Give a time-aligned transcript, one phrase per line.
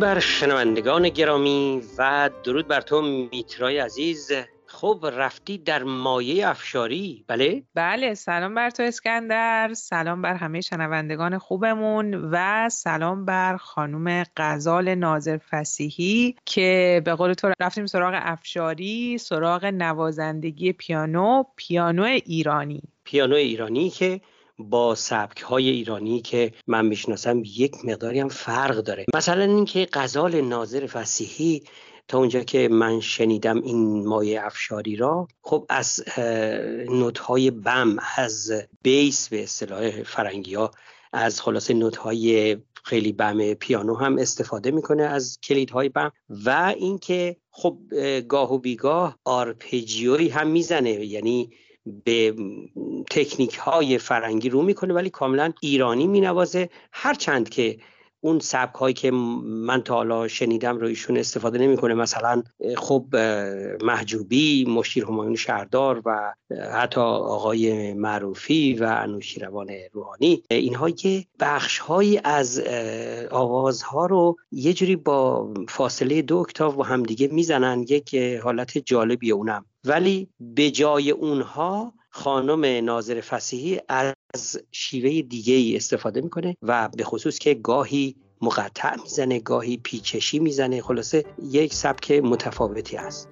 [0.00, 4.32] درود بر شنوندگان گرامی و درود بر تو میترای عزیز.
[4.66, 7.24] خب رفتی در مایه افشاری.
[7.28, 9.74] بله؟ بله سلام بر تو اسکندر.
[9.74, 17.32] سلام بر همه شنوندگان خوبمون و سلام بر خانم غزال ناظر فسیحی که به قول
[17.32, 22.82] تو رفتیم سراغ افشاری سراغ نوازندگی پیانو پیانو ایرانی.
[23.04, 24.20] پیانو ایرانی که
[24.68, 29.04] با سبک های ایرانی که من می‌شناسم یک مقداری هم فرق داره.
[29.14, 31.62] مثلا اینکه غزال ناظر فسیحی
[32.08, 36.04] تا اونجا که من شنیدم این مایه افشاری را خب از
[36.88, 38.52] نوت های بم از
[38.82, 40.70] بیس به اصطلاح فرنگی ها
[41.12, 46.12] از خلاصه نوت های خیلی بم پیانو هم استفاده می‌کنه از کلیدهای بم.
[46.44, 47.78] و اینکه خب
[48.28, 51.50] گاه و بیگاه آرپجیوی هم می‌زنه یعنی
[52.04, 52.34] به
[53.10, 56.68] تکنیک های فرنگی رو می‌کنه ولی کاملا ایرانی مینوازه.
[56.92, 57.78] هرچند که
[58.22, 62.42] اون سبک هایی که من تا حالا شنیدم رو ایشون استفاده نمی‌کنه مثلا
[62.76, 63.16] خب
[63.82, 66.34] محجوبی مشیر همایون شهردار و
[66.72, 72.62] حتی آقای معروفی و انوشیروان روحانی اینها یه بخش هایی از
[73.30, 77.84] آوازها رو یه جوری با فاصله دو اکتاف با همدیگه می‌زنن.
[77.88, 79.64] یک حالت جالبی اونم.
[79.84, 83.80] ولی به جای اونها خانم ناظر فسیحی
[84.34, 90.38] از شیوه دیگه ای استفاده می‌کنه و به خصوص که گاهی مقطع می‌زنه گاهی پیچشی
[90.38, 93.28] می‌زنه خلاصه یک سبک متفاوتی است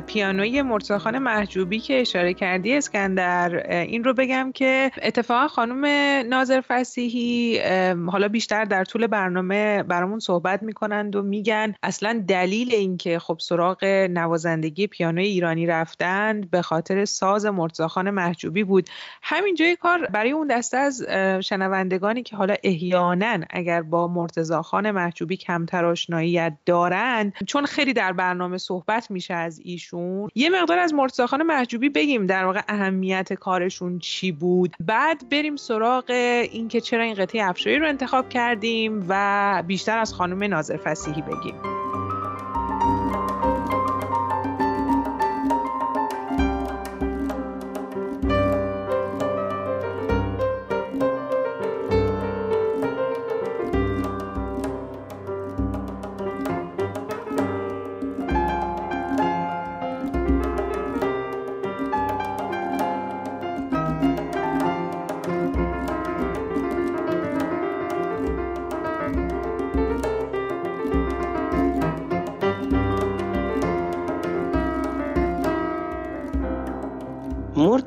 [0.00, 5.84] پیانوی مرتضاخان محجوبی که اشاره کردی اسکندر این رو بگم که اتفاقا خانم
[6.28, 7.58] ناظر فسیحی
[8.06, 13.84] حالا بیشتر در طول برنامه برامون صحبت می‌کنند و میگن اصلا دلیل اینکه خب سراغ
[14.10, 18.90] نوازندگی پیانوی ایرانی رفتند به خاطر ساز مرتضاخان محجوبی بود.
[19.22, 21.02] همینجای کار برای اون دسته از
[21.40, 28.58] شنوندگانی که حالا احیانا اگر با مرتضاخان محجوبی کمتر آشناییت دارند چون خیلی در برنامه
[28.58, 29.83] صحبت میشه از ایشون
[30.34, 34.74] یه مقدار از مرتضی محجوبی بگیم در واقع اهمیت کارشون چی بود.
[34.80, 36.04] بعد بریم سراغ
[36.52, 41.73] اینکه چرا این قطعه افشاری رو انتخاب کردیم و بیشتر از خانم ناظر فسیحی بگیم.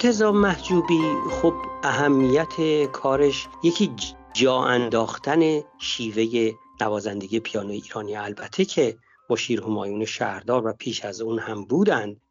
[0.07, 1.01] مرتزا محجوبی
[1.31, 3.91] خب اهمیت کارش یکی
[4.33, 6.51] جا انداختن شیوه
[6.81, 8.15] نوازندگی پیانو ایرانی.
[8.15, 8.97] البته که
[9.29, 12.21] با شیر همایون شهردار و پیش از اون هم بودند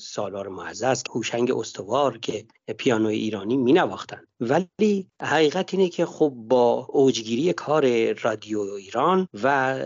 [0.00, 2.46] سالار معزز هوشنگ استوار که
[2.78, 9.78] پیانوی ایرانی می نواختند ولی حقیقت اینه که خب با اوجگیری کار رادیو ایران و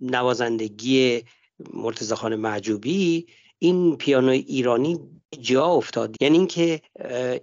[0.00, 1.22] نوازندگی
[1.74, 3.26] مرتضی خان معجوبی
[3.58, 5.00] این پیانوی ایرانی
[5.40, 6.16] جا افتاد.
[6.20, 6.80] یعنی اینکه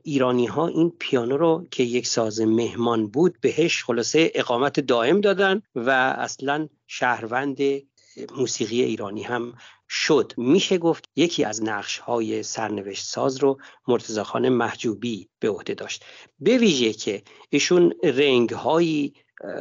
[0.03, 5.62] ایرانی ها این پیانو رو که یک ساز مهمان بود بهش خلاصه اقامت دائم دادن
[5.75, 7.57] و اصلا شهروند
[8.36, 9.53] موسیقی ایرانی هم
[9.89, 10.33] شد.
[10.38, 13.57] میشه گفت یکی از نقش های سرنوشت ساز رو
[13.88, 16.06] مرتضی خان محجوبی به عهده داشت.
[16.39, 19.13] به ویژه که ایشون رنگ هایی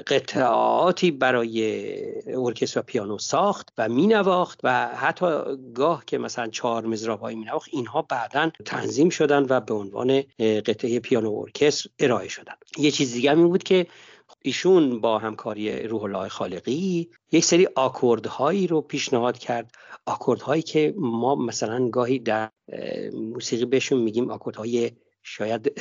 [0.07, 1.97] قطعاتی برای
[2.27, 5.27] ارکستر و پیانو ساخت و مینواخت و حتی
[5.75, 11.01] گاه که مثلا چهار مزراب های مینواخت اینها بعدا تنظیم شدن و به عنوان قطعه
[11.01, 12.55] پیانو ارکستر ارائه شدن.
[12.79, 13.87] یه چیز دیگه هم بود که
[14.43, 19.73] ایشون با همکاری روح الله خالقی یک سری آکوردهایی رو پیشنهاد کرد.
[20.07, 22.51] آکوردهایی که ما مثلا گاهی در
[23.15, 24.91] موسیقی بهشون میگیم آکوردهای
[25.23, 25.81] شاید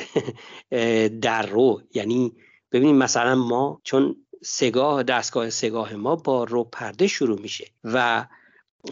[1.22, 2.32] در رو یعنی
[2.72, 8.26] ببینیم مثلا ما چون سگاه دستگاه سگاه ما با رو پرده شروع میشه و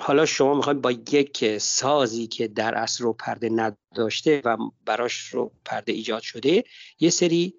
[0.01, 4.57] حالا شما می‌خواید با یک سازی که در اصل رو پرده نداشته و
[4.87, 6.65] براش رو پرده ایجاد شده
[7.01, 7.55] یه سری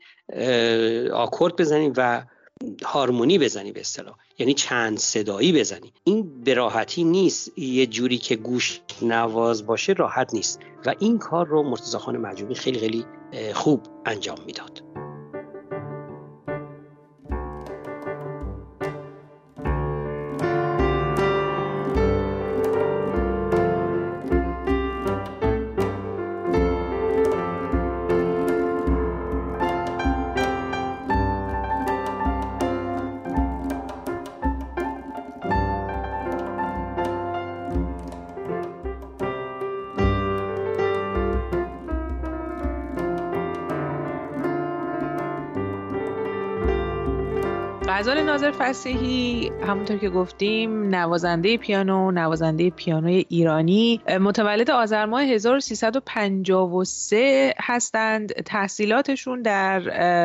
[1.13, 2.25] آکورد بزنیم و
[2.83, 4.15] هارمونی بزنی به اصطلاح.
[4.39, 5.93] یعنی چند صدایی بزنی.
[6.03, 7.57] این به راحتی نیست.
[7.57, 10.59] یه جوری که گوش نواز باشه راحت نیست.
[10.85, 13.05] و این کار رو مرتضی خان مجوبی خیلی خیلی
[13.53, 14.86] خوب انجام می‌داد.
[48.37, 54.01] ناظر فسیحی همونطور که گفتیم نوازنده پیانو نوازنده پیانوی ایرانی.
[54.19, 58.33] متولد آذر ماه 1353 هستند.
[58.33, 59.79] تحصیلاتشون در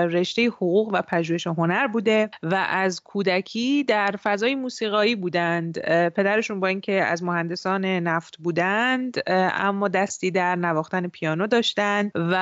[0.04, 5.78] رشته حقوق و پژوهش هنر بوده و از کودکی در فضای موسیقایی بودند.
[6.08, 12.34] پدرشون با اینکه از مهندسان نفت بودند اما دستی در نواختن پیانو داشتند و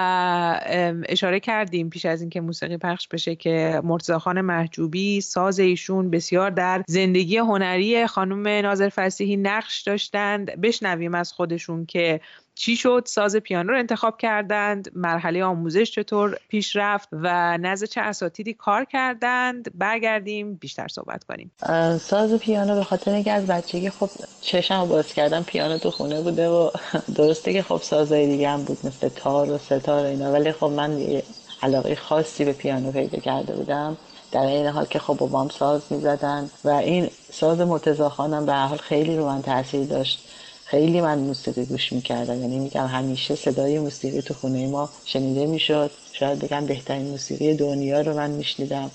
[1.09, 6.51] اشاره کردیم پیش از اینکه موسیقی پخش بشه که مرتضی خان محجوبی ساز ایشون بسیار
[6.51, 10.61] در زندگی هنری خانم ناظر فسیحی نقش داشتند.
[10.61, 12.21] بشنویم از خودشون که
[12.61, 18.01] چی شد ساز پیانو رو انتخاب کردند مرحله آموزش چطور پیش رفت و نزد چه
[18.01, 19.79] اساتیدی کار کردند.
[19.79, 21.51] برگردیم بیشتر صحبت کنیم.
[21.99, 24.11] ساز پیانو به خاطر اینکه از بچگی خب
[24.41, 26.71] چشم باز کردم پیانو تو خونه بوده و
[27.17, 30.33] درسته که خب سازهای دیگه هم بود مثل تار و ستار و اینا.
[30.33, 31.23] ولی خب من
[31.63, 33.97] علاقه خاصی به پیانو پیدا کرده بودم.
[34.33, 38.79] در این حال که خب بابام ساز می‌زدن و این ساز مرتضی خانم به حال
[38.79, 40.19] خیلی رو من تاثیر داشت.
[40.65, 42.41] خیلی من موسیقی گوش می‌کردم.
[42.41, 45.91] یعنی میگم همیشه صدای موسیقی تو خونه ما شنیده می‌شد.
[46.13, 48.91] شاید بگم بهترین موسیقی دنیا رو من میشنیدم.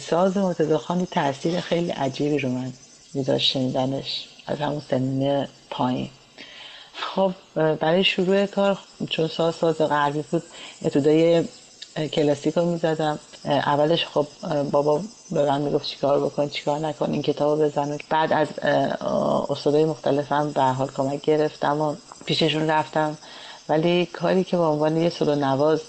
[0.00, 2.72] ساز مرتضی خانی تاثیر خیلی عجیبی رو من
[3.14, 4.28] میذاشت شنیدنش.
[4.46, 6.10] از همون سنین پایین.
[6.92, 8.78] خب برای شروع کار
[9.10, 10.42] چون ساز ساز غربی بود
[10.82, 11.44] ابتدای
[12.12, 14.26] کلاسیک رو می‌زدم اولش خب
[14.70, 15.00] بابا
[15.30, 18.48] به من می‌گفت چیکار بکن چیکار نکن این کتاب بزن بعد از
[19.50, 21.94] استادای مختلفم به حال کمک گرفتم و
[22.26, 23.18] پیششون رفتم.
[23.68, 25.80] ولی کاری که به عنوان یه سلو نواز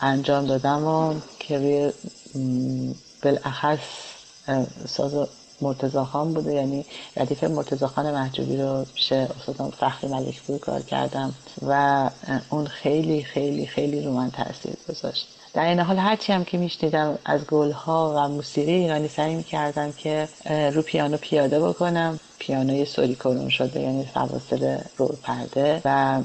[0.00, 1.92] انجام دادم و که روی
[3.22, 3.78] بالاخص
[4.88, 5.28] ساز
[5.60, 6.54] مرتزا خان بوده.
[6.54, 6.84] یعنی
[7.16, 11.34] ردیف مرتزا خان محجوبی رو پیش استادم فخری ملک کار کردم
[11.66, 12.10] و
[12.50, 15.28] اون خیلی خیلی خیلی رو من تاثیر گذاشت.
[15.54, 20.28] در این حال هرچی هم که میشنیدم از گلها و موسیقی ایرانی سعی می‌کردم که
[20.72, 22.20] رو پیانو پیاده بکنم.
[22.38, 26.22] پیانوی سوری کرون شده یعنی فواصل رو پرده و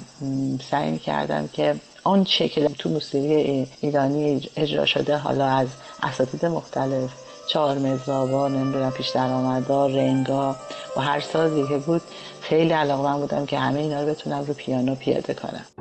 [0.72, 5.68] سعی می‌کردم که آن شکل تو موسیقی ایرانی اجرا شده حالا از
[6.04, 7.10] اساتید مختلف
[7.54, 10.56] چهار مزرابا نمی‌دونم پیش درآمدا رنگا.
[10.98, 12.02] و هر سازی که بود
[12.42, 15.81] خیلی علاقه بودم که همه اینا رو بتونم رو پیانو پیاده کنم.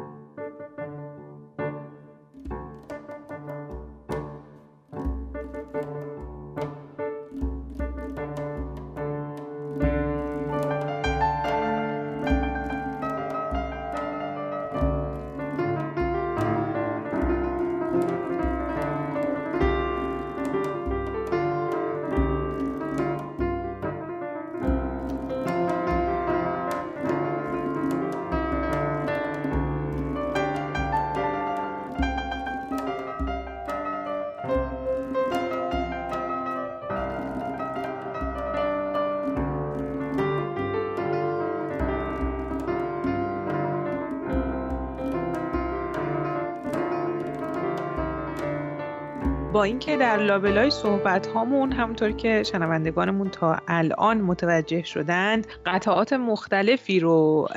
[49.60, 57.00] با اینکه در لابلای صحبت هامون همونطور که شنوندگانمون تا الان متوجه شدند قطعات مختلفی
[57.00, 57.48] رو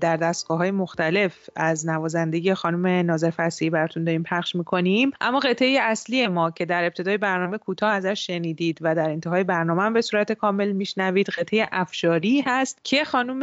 [0.00, 5.10] در دستگاه های مختلف از نوازندگی خانم ناظر فسی براتون داریم پخش می‌کنیم.
[5.20, 9.82] اما قطعه اصلی ما که در ابتدای برنامه کوتاه ازش شنیدید و در انتهای برنامه
[9.82, 13.42] هم به صورت کامل میشنوید قطعه افشاری هست که خانم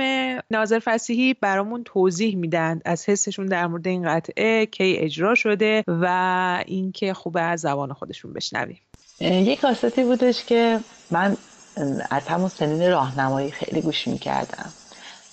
[0.52, 6.64] ناظر فسیحی برامون توضیح میدن از حسشون در مورد این قطعه کی اجرا شده و
[6.66, 8.80] اینکه خوبه از زبان خودشون بشنویم.
[9.22, 10.80] یک کاستی بودش که
[11.12, 11.38] من
[12.10, 14.74] از همون سنین راهنمایی خیلی گوش می‌کردم.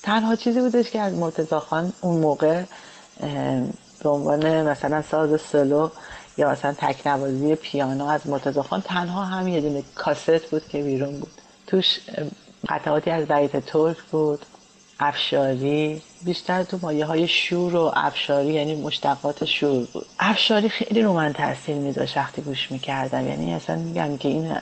[0.03, 2.63] تنها چیزی بودش که از مرتضا خان اون موقع
[4.03, 5.89] به عنوان مثلا ساز سلو
[6.37, 11.21] یا مثلا تکنوازی پیانو از مرتضا خان تنها هم یه دونه کاست بود که بیرون
[11.21, 11.33] بود.
[11.67, 12.01] توش
[12.69, 14.47] قطعاتی از بیت ترک بود.
[15.01, 20.07] افشاری بیشتر تو مایه های شور و افشاری یعنی مشتقات شور بود.
[20.19, 23.29] افشاری خیلی رو من تاثیر میذاشت وقتی گوش می‌کردم.
[23.29, 24.57] یعنی اصلا میگم که این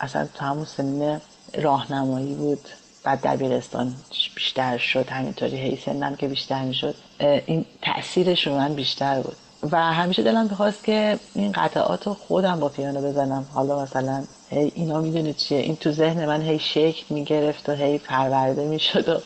[0.00, 1.20] اصلا تو همون سنین
[1.54, 2.68] راهنمایی بود.
[3.04, 3.94] بعد دبیرستان
[4.34, 6.94] بیشتر شد همینطوری هی سنم که بیشتر می‌شد.
[7.18, 9.36] این تاثیرش رو من بیشتر بود.
[9.72, 13.46] و همیشه دلم بخواست که این قطعات رو خودم با پیانو بزنم.
[13.54, 17.98] حالا مثلا هی اینا می‌دونه چیه؟ این تو ذهن من هی شکل می‌گرفت و هی
[17.98, 19.20] پرورده می‌شد و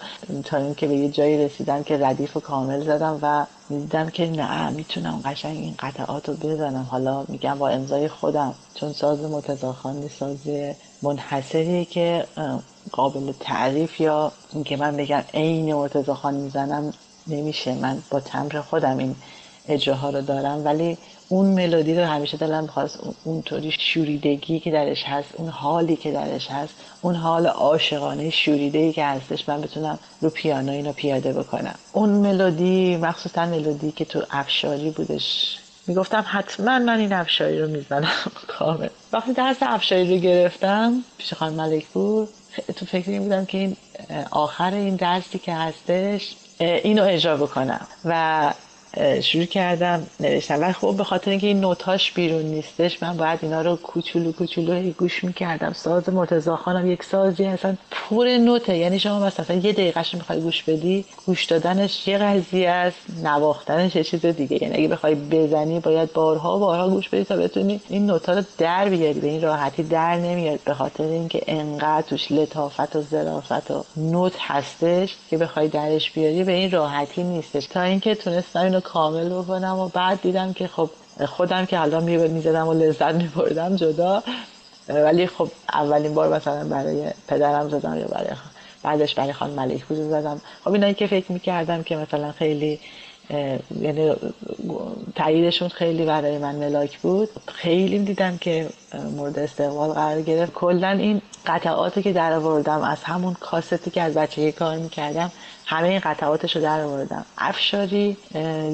[0.45, 4.71] تا اینکه به یه جایی رسیدم که ردیف و کامل زدم و می‌دیدم که نه
[4.71, 6.87] می‌تونم قشنگ این قطعات رو بزنم.
[6.91, 8.55] حالا میگم با امضای خودم.
[8.75, 10.39] چون ساز متضاخان ساز
[11.03, 12.25] منحصری که
[12.93, 16.93] قابل تعریف یا اینکه من بگم عین مرتضاخان می‌زنم
[17.27, 17.75] نمیشه.
[17.75, 19.17] من با تمر خودم این
[19.69, 20.64] اجراها رو دارم.
[20.64, 20.99] ولی
[21.29, 26.50] اون ملودی رو همیشه دلم خواست اونطوری شوریدگی که درش هست اون حالی که درش
[26.50, 31.75] هست اون حال عاشقانه شوریده که هستش من بتونم رو پیانو اینو پیاده بکنم.
[31.93, 38.12] اون ملودی مخصوصا ملودی که تو افشاری بودش می‌گفتم حتما من این افشاری رو می‌زنم.
[38.59, 38.88] کامل.
[39.12, 42.29] وقتی درس افشاری رو گرفتم پیش خانم ملک بود
[42.76, 43.76] تو فکر این بودم که این
[44.31, 47.87] آخر این درسی که هستش اینو اجرا بکنم.
[48.05, 48.52] و
[49.23, 53.63] شروع کردم نوشتم ولی خب به خاطر اینکه این نوتاش بیرون نیستش من باید اینا
[53.63, 55.73] رو کوچولو کوچولو گوش می‌کردم.
[55.73, 58.77] ساز مرتضا خانم یک سازی اصلا پر نوته.
[58.77, 64.05] یعنی شما مثلا یه دقیقه می‌خوای گوش بدی گوش دادنش یه قضیه است نواختنش یه
[64.05, 64.63] چیز دیگه.
[64.63, 68.89] یعنی اگه بخوای بزنی باید بارها بارها گوش بدی تا بتونی این نوتا رو در
[68.89, 73.85] بیاری به این راحتی در نمیاد به خاطر اینکه انقدر توش لطافت و ظرافت و
[73.97, 77.67] نوت هستش که بخوای درش بیاری به این راحتی نیستش.
[77.67, 80.91] تا اینکه تونستم کامل بکنم و بعد دیدم که خب
[81.27, 84.23] خودم که حالا می‌زدم و لذت میبردم جدا
[84.89, 88.31] ولی خب اولین بار مثلا برای پدرم زدم یا برای
[88.83, 90.41] بعدش برای خان ملیک بود زدم.
[90.65, 92.81] خب اینایی که فکر می‌کردم که مثلا خیلی
[93.81, 94.15] یعنی
[95.15, 98.69] تاییدشون خیلی برای من ملاک بود خیلی دیدم که
[99.17, 100.53] مورد استقبال قرار گرفت.
[100.53, 105.33] کلا این قطعاتی که در آوردم از همون کاستی که از بچگی کار می‌کردم
[105.71, 107.25] همه این قطعاتش رو در آوردم.
[107.39, 108.17] افشاری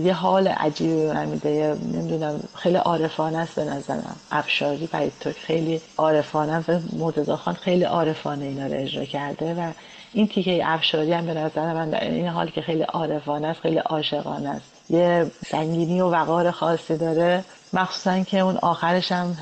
[0.05, 1.77] یه حال عجیبی به میده.
[1.93, 4.17] نمی‌دونم خیلی عارفانه است به نظرم.
[4.31, 4.89] افشاری
[5.21, 9.73] تو خیلی عارفانه و مرتضی خان خیلی عارفانه اینا رو اجرا کرده و
[10.13, 13.79] این تیکه افشاری هم به نظر من در این حال که خیلی عارفانه است خیلی
[13.79, 14.91] عاشقانه است.
[14.91, 17.45] یه سنگینی و وقار خاصی داره.
[17.73, 19.37] مخصوصا که اون آخرش هم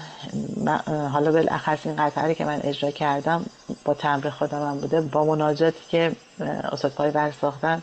[1.12, 3.44] حالا بالاخص این قطعه که من اجرا کردم
[3.84, 5.00] با تمر خودم هم بوده.
[5.00, 6.12] با مناجاتی که
[6.72, 7.82] استاد پای ساختن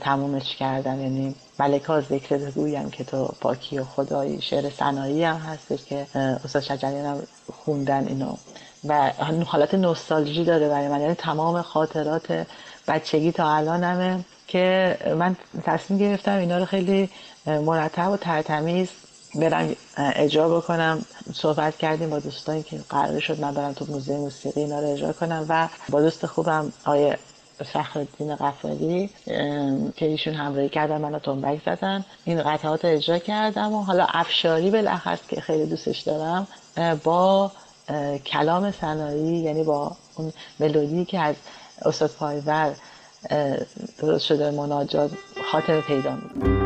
[0.00, 1.00] تمومش کردم.
[1.00, 6.06] یعنی ملکا ذکر بگویم که تو پاکی و خدایی شعر سنایی هم هستش که
[6.44, 7.22] استاد شجریان هم
[7.64, 8.34] خوندن اینو.
[8.84, 9.12] و
[9.46, 11.00] حالت نوستالژی داره برای من.
[11.00, 12.46] یعنی تمام خاطرات
[12.88, 17.10] بچگی تا الانمه که من تصمیم گرفتم اینا رو خیلی
[17.46, 18.88] مرتب و ترتمیز
[19.40, 21.04] برم اجرا بکنم.
[21.34, 25.12] صحبت کردیم با دوستانی که قرار شد من برم تو موزه موسیقی اینا رو اجرا
[25.12, 27.18] کنم و با دوست خوبم آیه
[27.64, 29.10] فخر الدین قفاری
[29.96, 32.04] که ایشون همراهی کردن منو تنبک زدن.
[32.24, 36.46] این قطعات رو اجرا کردم و حالا افشاری بالاخص که خیلی دوستش دارم
[37.04, 37.52] با
[38.26, 41.34] کلام سنایی یعنی با اون ملودی که از
[41.84, 42.74] استاد پایور
[43.98, 45.10] درست شده مناجات
[45.52, 46.65] خاطر پیدا می‌کنه.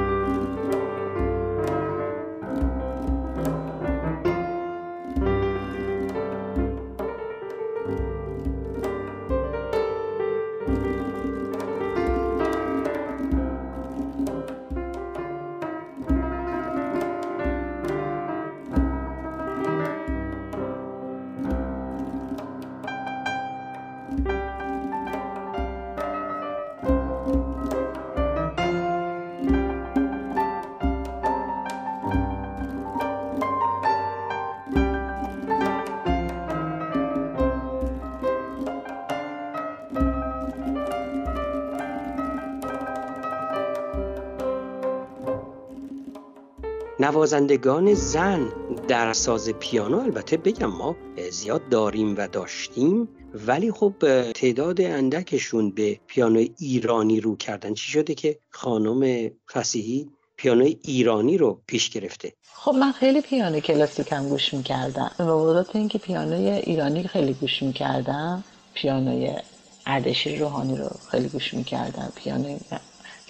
[47.10, 48.52] نوازندگان زن
[48.88, 50.96] در ساز پیانو البته بگم ما
[51.30, 53.08] زیاد داریم و داشتیم
[53.46, 53.94] ولی خب
[54.32, 57.74] تعداد اندکشون به پیانو ایرانی رو کردن.
[57.74, 64.12] چی شده که خانم فسیحی پیانو ایرانی رو پیش گرفته؟ خب من خیلی پیانو کلاسیک
[64.12, 65.10] هم گوش می‌کردم.
[65.18, 69.30] به اینکه پیانوی ایرانی خیلی گوش می‌کردم پیانوی
[69.86, 72.58] اردشیر روحانی رو خیلی گوش می‌کردم پیانوی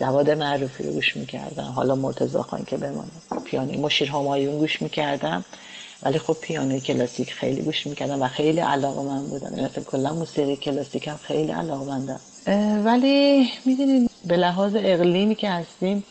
[0.00, 1.72] جواد معروفی رو گوش می‌کردم.
[1.76, 3.10] حالا مرتضا خان که بمانه
[3.44, 5.44] پیانوی مشیر همایون گوش می‌کردم.
[6.02, 10.56] ولی خب پیانوی کلاسیک خیلی گوش می‌کردم و خیلی علاقه من بودم یعنی کلا موسیقی
[10.56, 12.20] کلاسیک هم خیلی علاقه مندم.
[12.84, 16.04] ولی می‌دونید به لحاظ اقلیمی که هستیم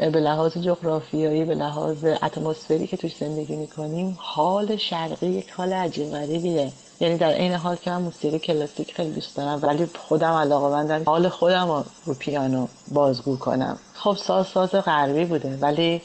[0.00, 6.10] به لحاظ جغرافیایی به لحاظ اتمسفری که توش زندگی می‌کنیم حال شرقی یک حال عجیب
[6.10, 6.72] غریبیه.
[7.02, 11.02] یعنی در این حال که من موسیقی کلاسیک خیلی دوست دارم ولی خودم علاقه مندم.
[11.06, 13.78] حال خودم رو پیانو بازگو کنم.
[13.94, 16.02] خب ساز ساز غربی بوده ولی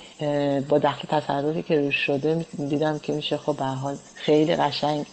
[0.70, 5.06] با دخل تصرفی که روش شده دیدم که میشه خب به حال خیلی قشنگ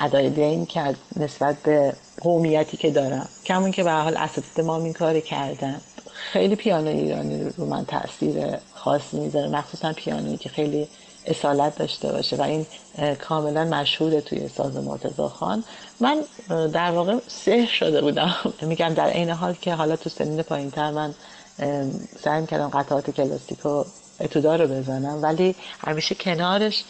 [0.00, 3.28] ادای دین کرد نسبت به قومیتی که دارم.
[3.44, 5.80] کمون که به حال اساتید ما این کاری کردن.
[6.32, 10.88] خیلی پیانو ایرانی رو من تاثیر خاصی می‌ذاره مخصوصا پیانویی که خیلی
[11.26, 12.66] اصالت داشته باشه و این
[13.14, 15.64] کاملا مشهوره توی ساز مرتضا خان.
[16.00, 18.34] من در واقع سه شده بودم.
[18.62, 21.14] میگم در عین حال که حالا تو سنین پایین تر من
[22.20, 23.84] سعی کردم قطعات کلاسیک و
[24.20, 26.84] اتودار رو بزنم ولی همیشه کنارش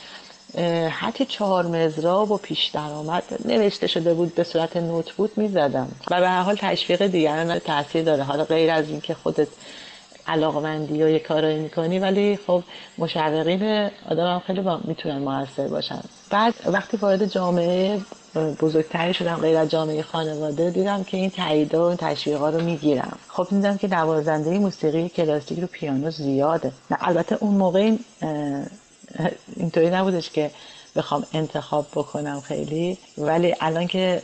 [0.91, 5.89] حتی چهار مزراب و پیش درآمد نوشته شده بود به صورت نوت بود می‌زدم.
[6.11, 8.23] و به هر حال تشویق دیگران تاثیر داره.
[8.23, 9.49] حالا غیر از اینکه خودت
[10.27, 12.63] علاقمندی و یه کارایی می‌کنی ولی خب
[12.99, 16.01] مشوقین آدم هم خیلی با می‌تونن موثر باشن.
[16.31, 18.01] بعد وقتی وارد جامعه
[18.61, 23.19] بزرگتری شدم غیر از جامعه خانواده دیدم که این تایید و تشویقا رو می‌گیرم.
[23.29, 26.73] خب دیدم که نوازنده موسیقی کلاسیک رو پیانو زیاده.
[27.01, 27.93] البته اون موقع
[29.57, 30.51] اینطوری نبودش که
[30.97, 32.99] بخوام انتخاب بکنم خیلی.
[33.19, 34.23] ولی الان که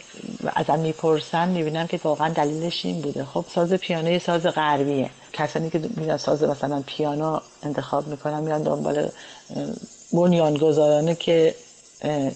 [0.54, 3.24] ازم می‌پرسن می‌بینم که واقعا دلیلش این بوده.
[3.24, 5.10] خب ساز پیانو یه ساز غربیه.
[5.32, 9.08] کسانی که میرن ساز مثلا پیانو انتخاب می‌کنن میرن دنبال
[10.12, 11.54] بنیانگذارانه که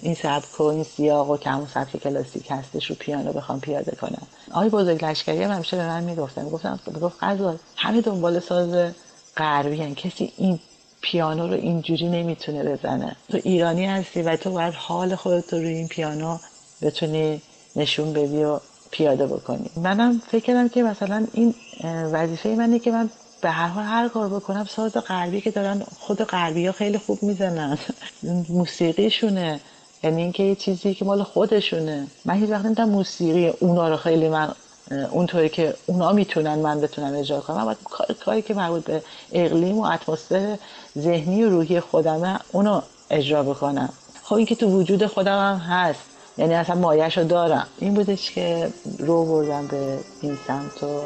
[0.02, 4.26] این سبک و این سیاق و همون سبک کلاسیک هستش رو پیانو بخوام پیاده کنم.
[4.50, 6.44] آقای بزرگ لشکری هم همیشه به من می‌گفتن.
[6.44, 8.92] می‌گفتن گفت قضا همه دنبال ساز
[9.36, 10.58] غربی کسی این
[11.00, 13.16] پیانو رو اینجوری نمی‌تونه بزنه.
[13.28, 16.38] تو ایرانی هستی و تو باید حال خودت رو روی این پیانو
[16.82, 17.42] بتونی
[17.76, 19.70] نشون بدی و پیاده بکنی.
[19.76, 21.54] منم فکر کردم که مثلا این
[22.12, 26.22] وظیفه منه که من به هر حال هر کار بکنم ساز غربی که دارن خود
[26.22, 27.78] غربی ها خیلی خوب می‌زنن.
[28.48, 29.60] موسیقیشونه.
[30.02, 32.06] یعنی اینکه یه چیزی که مال خودشونه.
[32.24, 34.54] من هیچ وقت موسیقی اونا رو خیلی من
[35.10, 37.64] اونطوری که اونا می‌تونن من بتونم اجرا کنم.
[37.64, 37.78] باید
[38.20, 40.58] کاری که مربوط به اقلیم و اتمسفر
[40.98, 43.88] ذهنی و روحی خودمه اونو اجرا بکنم.
[44.22, 46.00] خب این که تو وجود خودم هم هست.
[46.38, 47.66] یعنی اصلا مایش رو دارم.
[47.78, 51.00] این بودش که رو بردم به این سمت و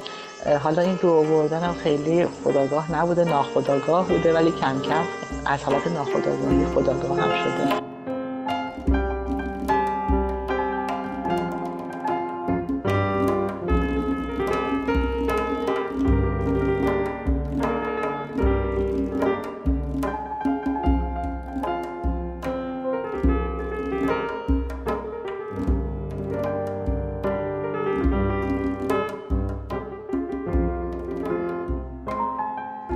[0.59, 5.05] حالا این رو بردن هم خیلی خداگاه نبوده ناخداگاه بوده ولی کم کم
[5.47, 7.92] از حالت ناخداگاهی خداگاه هم شده.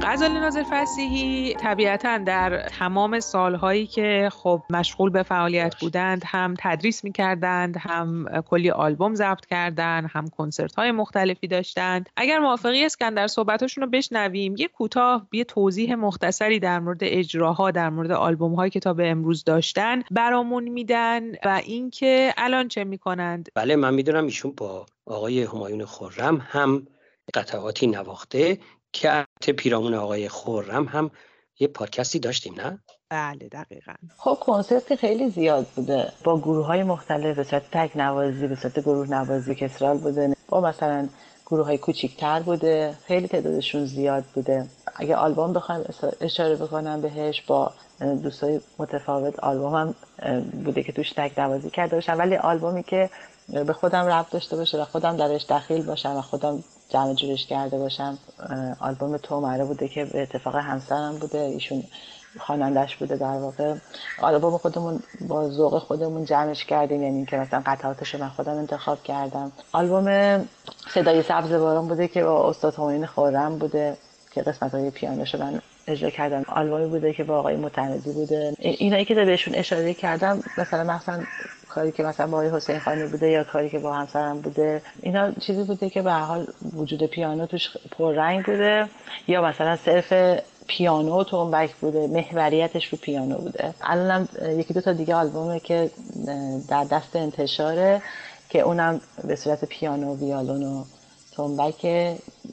[0.08, 7.04] غزال ناظر فسیحی طبیعتا در تمام سالهایی که خب مشغول به فعالیت بودند هم تدریس
[7.04, 12.08] می‌کردند هم کلی آلبوم ضبط کردند هم کنسرت های مختلفی داشتند.
[12.16, 17.90] اگر موافقی اسکندر صحبتاشون رو بشنویم یه کوتاه یه توضیح مختصری در مورد اجراها در
[17.90, 23.48] مورد آلبوم هایی که تا به امروز داشتن برامون میدن و اینکه الان چه می‌کنند.
[23.54, 26.86] بله من می‌دونم ایشون با آقای همایون خورم هم
[27.34, 28.58] قطعاتی نواخته
[28.92, 31.11] که پیرامون آقای خورم هم
[31.59, 32.79] یه پادکستی داشتیم نه؟
[33.11, 33.94] بله دقیقا.
[34.16, 36.12] خب کنسرت خیلی زیاد بوده.
[36.25, 40.37] با گروه های مختلف به صورت تک نوازی به صورت گروه نوازی کسرال بوده.
[40.49, 41.09] با مثلا
[41.46, 42.94] گروه های کوچیکتر بوده.
[43.07, 44.66] خیلی تعدادشون زیاد بوده.
[44.96, 45.85] اگه آلبوم بخوایم
[46.20, 47.72] اشاره بکنم بهش با
[48.22, 49.94] دوستای متفاوت آلبوم هم
[50.64, 53.11] بوده که توش تک نوازی کرده باشم ولی آلبومی که
[53.49, 57.79] به خودم ربط داشته باشه و خودم درش دخیل باشم و خودم جمع جورش کرده
[57.79, 58.18] باشم
[58.81, 61.85] آلبوم تو مره بوده که به اتفاق همسرم بوده ایشون
[62.38, 63.75] خوانندش بوده در واقع.
[64.22, 69.53] آلبوم خودمون با ذوق خودمون جمعش کردیم یعنی اینکه مثلا قطعاتش من خودم انتخاب کردم.
[69.72, 70.49] آلبوم
[70.94, 73.96] صدای سبز باران بوده که با استاد همین خورم بوده
[74.35, 76.44] که قسمت های پیانوش من اجرا کردم.
[76.49, 78.55] آلبومی بوده که با آقای متندی بوده.
[78.59, 81.25] اینایی که بهشون اشاره کردم مثلا مثلا
[81.76, 85.62] کاری که مثلا با حسین خانی بوده یا کاری که با همسرم بوده اینا چیزی
[85.62, 88.88] بوده که به حال وجود پیانو توش پررنگ بوده
[89.28, 93.74] یا مثلا صرف پیانو و بک بوده محوریتش رو پیانو بوده.
[93.80, 95.90] الانم یکی دو تا دیگه آلبومه که
[96.68, 98.02] در دست انتشاره
[98.48, 100.84] که اونم به صورت پیانو ویالون و
[101.36, 101.86] تنبک.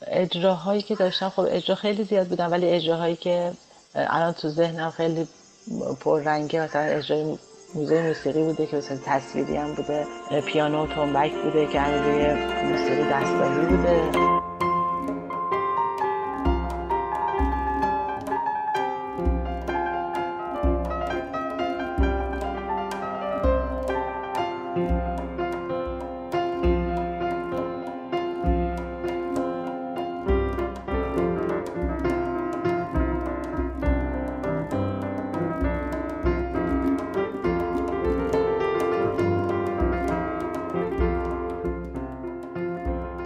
[0.07, 3.51] اجراهایی که داشتم خب اجرا خیلی زیاد بودن ولی اجراهایی که
[3.95, 5.27] الان تو ذهنم خیلی
[5.99, 7.37] پررنگه مثلا اجرای
[7.75, 10.05] موزه موسیقی بوده که مثلا تصویری هم بوده
[10.45, 12.33] پیانو و تنبک بوده که روی
[12.63, 14.32] موسیقی دستگاهی بوده.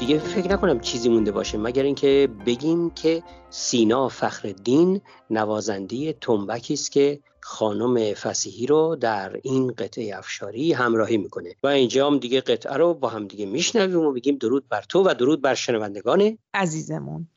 [0.07, 6.91] دیگه فکر نکنم چیزی مونده باشه مگر اینکه بگیم که سینا فخردین نوازنده تنبکی است
[6.91, 11.55] که خانم فسیحی رو در این قطعه افشاری همراهی می‌کنه.
[11.63, 15.03] و اینجا هم دیگه قطعه رو با هم دیگه میشنویم و بگیم درود بر تو
[15.03, 17.27] و درود بر شنوندگان عزیزمون.